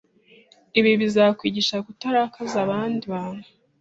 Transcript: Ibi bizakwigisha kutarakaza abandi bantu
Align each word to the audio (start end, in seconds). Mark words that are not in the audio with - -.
Ibi 0.79 0.91
bizakwigisha 1.01 1.77
kutarakaza 1.85 2.55
abandi 2.65 3.03
bantu 3.13 3.45